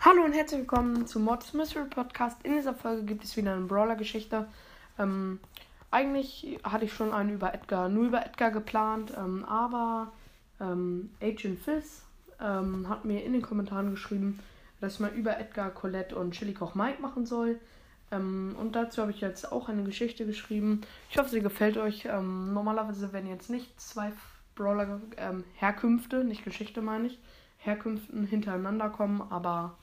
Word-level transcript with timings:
Hallo 0.00 0.22
und 0.24 0.32
herzlich 0.32 0.60
willkommen 0.60 1.06
zu 1.06 1.18
Mods 1.18 1.54
Mystery 1.54 1.88
Podcast. 1.88 2.36
In 2.42 2.56
dieser 2.56 2.74
Folge 2.74 3.04
gibt 3.04 3.24
es 3.24 3.36
wieder 3.36 3.54
eine 3.54 3.64
Brawler-Geschichte. 3.64 4.46
Ähm, 4.98 5.40
eigentlich 5.90 6.58
hatte 6.62 6.84
ich 6.84 6.92
schon 6.92 7.12
eine 7.12 7.32
über 7.32 7.54
Edgar, 7.54 7.88
nur 7.88 8.04
über 8.04 8.26
Edgar 8.26 8.50
geplant, 8.50 9.12
ähm, 9.16 9.44
aber 9.46 10.12
ähm, 10.60 11.10
Agent 11.22 11.58
Fizz 11.60 12.02
ähm, 12.40 12.88
hat 12.88 13.04
mir 13.04 13.24
in 13.24 13.32
den 13.32 13.42
Kommentaren 13.42 13.90
geschrieben, 13.92 14.40
dass 14.80 14.94
ich 14.94 15.00
mal 15.00 15.12
über 15.12 15.38
Edgar, 15.38 15.70
Colette 15.70 16.16
und 16.16 16.32
Chili 16.32 16.54
Koch 16.54 16.74
Mike 16.74 17.00
machen 17.00 17.26
soll. 17.26 17.60
Ähm, 18.10 18.56
und 18.58 18.76
dazu 18.76 19.02
habe 19.02 19.10
ich 19.10 19.20
jetzt 19.20 19.50
auch 19.50 19.68
eine 19.68 19.84
Geschichte 19.84 20.26
geschrieben. 20.26 20.82
Ich 21.10 21.18
hoffe, 21.18 21.30
sie 21.30 21.40
gefällt 21.40 21.76
euch. 21.76 22.06
Ähm, 22.06 22.52
normalerweise 22.52 23.12
werden 23.12 23.28
jetzt 23.28 23.50
nicht 23.50 23.80
zwei 23.80 24.12
Brawler 24.54 25.00
ähm, 25.16 25.44
Herkünfte, 25.54 26.24
nicht 26.24 26.44
Geschichte 26.44 26.80
meine 26.80 27.08
ich, 27.08 27.18
Herkünften 27.58 28.26
hintereinander 28.26 28.88
kommen, 28.88 29.22
aber 29.30 29.76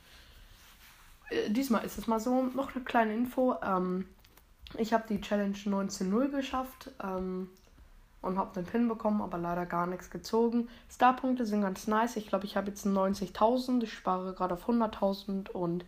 äh, 1.30 1.50
diesmal 1.50 1.84
ist 1.84 1.98
es 1.98 2.08
mal 2.08 2.20
so. 2.20 2.44
Noch 2.44 2.76
eine 2.76 2.84
kleine 2.84 3.14
Info. 3.14 3.56
Ähm, 3.64 4.06
ich 4.78 4.94
habe 4.94 5.04
die 5.10 5.20
Challenge 5.20 5.56
19.0 5.56 6.30
geschafft 6.30 6.92
ähm, 7.04 7.50
und 8.22 8.38
habe 8.38 8.54
den 8.54 8.66
Pin 8.66 8.88
bekommen, 8.88 9.22
aber 9.22 9.38
leider 9.38 9.66
gar 9.66 9.88
nichts 9.88 10.10
gezogen. 10.10 10.70
Starpunkte 10.90 11.46
sind 11.46 11.62
ganz 11.62 11.88
nice. 11.88 12.18
Ich 12.18 12.28
glaube, 12.28 12.46
ich 12.46 12.56
habe 12.56 12.68
jetzt 12.68 12.86
90.000. 12.86 13.84
Ich 13.84 13.94
spare 13.94 14.34
gerade 14.34 14.54
auf 14.54 14.70
100.000 14.70 15.50
und 15.50 15.86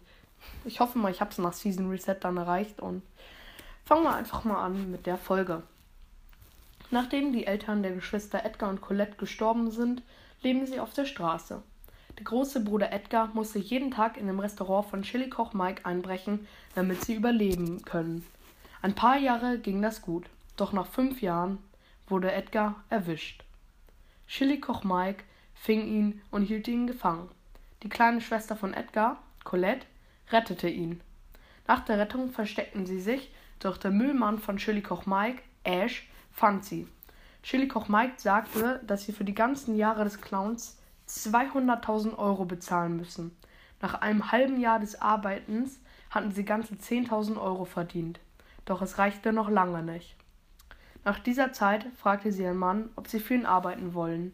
ich 0.65 0.79
hoffe 0.79 0.97
mal, 0.97 1.11
ich 1.11 1.21
habe 1.21 1.31
es 1.31 1.37
nach 1.37 1.53
Season 1.53 1.89
Reset 1.89 2.17
dann 2.19 2.37
erreicht. 2.37 2.79
Und 2.79 3.03
fangen 3.85 4.03
wir 4.03 4.15
einfach 4.15 4.43
mal 4.43 4.63
an 4.63 4.91
mit 4.91 5.05
der 5.05 5.17
Folge. 5.17 5.63
Nachdem 6.89 7.33
die 7.33 7.45
Eltern 7.45 7.83
der 7.83 7.93
Geschwister 7.93 8.43
Edgar 8.45 8.69
und 8.69 8.81
Colette 8.81 9.17
gestorben 9.17 9.71
sind, 9.71 10.01
leben 10.41 10.65
sie 10.65 10.79
auf 10.79 10.93
der 10.93 11.05
Straße. 11.05 11.61
Der 12.17 12.25
große 12.25 12.59
Bruder 12.59 12.91
Edgar 12.91 13.29
musste 13.33 13.57
jeden 13.57 13.89
Tag 13.89 14.17
in 14.17 14.27
dem 14.27 14.39
Restaurant 14.39 14.87
von 14.87 15.01
Chilikoch 15.01 15.53
Mike 15.53 15.85
einbrechen, 15.85 16.47
damit 16.75 17.03
sie 17.03 17.15
überleben 17.15 17.83
können. 17.83 18.23
Ein 18.83 18.93
paar 18.93 19.17
Jahre 19.17 19.57
ging 19.57 19.81
das 19.81 20.01
gut, 20.01 20.25
doch 20.55 20.73
nach 20.73 20.85
fünf 20.85 21.21
Jahren 21.21 21.57
wurde 22.07 22.31
Edgar 22.31 22.83
erwischt. 22.89 23.43
Chilikoch 24.27 24.83
Mike 24.83 25.23
fing 25.53 25.85
ihn 25.85 26.21
und 26.31 26.43
hielt 26.43 26.67
ihn 26.67 26.87
gefangen. 26.87 27.29
Die 27.83 27.89
kleine 27.89 28.21
Schwester 28.21 28.55
von 28.55 28.73
Edgar, 28.73 29.21
Colette, 29.43 29.85
rettete 30.31 30.69
ihn. 30.69 31.01
Nach 31.67 31.81
der 31.81 31.99
Rettung 31.99 32.31
versteckten 32.31 32.85
sie 32.85 32.99
sich, 32.99 33.31
doch 33.59 33.77
der 33.77 33.91
Müllmann 33.91 34.39
von 34.39 34.57
Chilikoch 34.57 35.05
Mike, 35.05 35.41
Ash, 35.63 36.07
fand 36.31 36.65
sie. 36.65 36.87
Chilikoch 37.43 37.87
Mike 37.89 38.13
sagte, 38.17 38.81
dass 38.85 39.03
sie 39.03 39.11
für 39.11 39.25
die 39.25 39.35
ganzen 39.35 39.75
Jahre 39.75 40.03
des 40.03 40.21
Clowns 40.21 40.77
200.000 41.07 42.17
Euro 42.17 42.45
bezahlen 42.45 42.97
müssen. 42.97 43.35
Nach 43.81 43.95
einem 43.95 44.31
halben 44.31 44.59
Jahr 44.59 44.79
des 44.79 45.01
Arbeitens 45.01 45.79
hatten 46.09 46.31
sie 46.31 46.45
ganze 46.45 46.75
10.000 46.75 47.39
Euro 47.39 47.65
verdient. 47.65 48.19
Doch 48.65 48.81
es 48.81 48.97
reichte 48.97 49.33
noch 49.33 49.49
lange 49.49 49.83
nicht. 49.83 50.15
Nach 51.05 51.19
dieser 51.19 51.51
Zeit 51.51 51.85
fragte 51.97 52.31
sie 52.31 52.43
ihren 52.43 52.57
Mann, 52.57 52.89
ob 52.95 53.07
sie 53.07 53.19
für 53.19 53.33
ihn 53.33 53.45
arbeiten 53.45 53.93
wollen. 53.93 54.33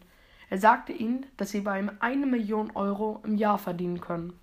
Er 0.49 0.57
sagte 0.57 0.93
ihnen, 0.93 1.25
dass 1.37 1.51
sie 1.51 1.61
bei 1.61 1.79
ihm 1.79 1.91
eine 1.99 2.25
Million 2.25 2.71
Euro 2.75 3.21
im 3.23 3.35
Jahr 3.35 3.57
verdienen 3.57 4.01
können. 4.01 4.33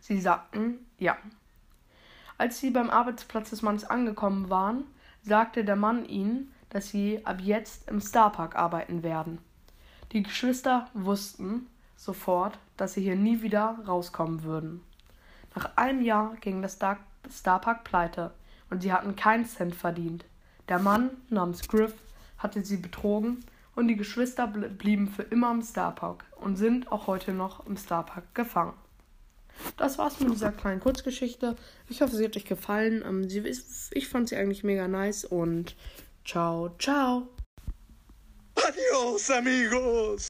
Sie 0.00 0.20
sagten 0.20 0.86
ja. 0.98 1.16
Als 2.38 2.60
sie 2.60 2.70
beim 2.70 2.90
Arbeitsplatz 2.90 3.50
des 3.50 3.62
Mannes 3.62 3.84
angekommen 3.84 4.48
waren, 4.48 4.84
sagte 5.22 5.64
der 5.64 5.76
Mann 5.76 6.04
ihnen, 6.04 6.52
dass 6.70 6.88
sie 6.88 7.24
ab 7.24 7.40
jetzt 7.40 7.88
im 7.88 8.00
Starpark 8.00 8.56
arbeiten 8.56 9.02
werden. 9.02 9.38
Die 10.12 10.22
Geschwister 10.22 10.88
wussten 10.94 11.66
sofort, 11.96 12.58
dass 12.76 12.94
sie 12.94 13.02
hier 13.02 13.16
nie 13.16 13.42
wieder 13.42 13.78
rauskommen 13.86 14.44
würden. 14.44 14.82
Nach 15.54 15.76
einem 15.76 16.02
Jahr 16.02 16.36
ging 16.40 16.62
das 16.62 16.74
Star 16.74 16.98
Starpark 17.30 17.84
pleite 17.84 18.32
und 18.70 18.82
sie 18.82 18.92
hatten 18.92 19.16
keinen 19.16 19.44
Cent 19.44 19.74
verdient. 19.74 20.24
Der 20.68 20.78
Mann 20.78 21.10
namens 21.30 21.66
Griff 21.66 21.94
hatte 22.36 22.64
sie 22.64 22.76
betrogen 22.76 23.44
und 23.74 23.88
die 23.88 23.96
Geschwister 23.96 24.46
blieben 24.46 25.08
für 25.08 25.22
immer 25.22 25.50
im 25.50 25.62
Starpark 25.62 26.24
und 26.40 26.56
sind 26.56 26.92
auch 26.92 27.06
heute 27.06 27.32
noch 27.32 27.66
im 27.66 27.76
Starpark 27.76 28.34
gefangen. 28.34 28.74
Das 29.76 29.98
war's 29.98 30.20
mit 30.20 30.30
dieser 30.30 30.52
kleinen 30.52 30.80
Kurzgeschichte. 30.80 31.56
Ich 31.88 32.02
hoffe, 32.02 32.14
sie 32.14 32.24
hat 32.24 32.36
euch 32.36 32.44
gefallen. 32.44 33.02
Ähm, 33.04 33.26
ich 33.92 34.08
fand 34.08 34.28
sie 34.28 34.36
eigentlich 34.36 34.62
mega 34.62 34.86
nice 34.86 35.24
und 35.24 35.74
ciao, 36.24 36.70
ciao. 36.78 37.28
Adios, 38.54 39.30
amigos. 39.30 40.26